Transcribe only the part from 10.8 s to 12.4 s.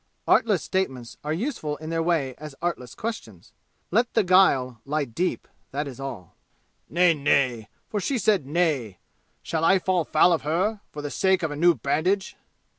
for the sake of a new bandage?"